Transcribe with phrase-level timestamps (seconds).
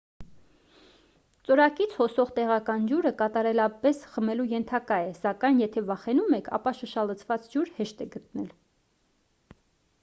[1.49, 7.73] ծորակից հոսող տեղական ջուրը կատարելապես խմելու ենթակա է սակայն եթե վախենում եք ապա շշալցված ջուր
[7.81, 9.59] հեշտ է գտնելը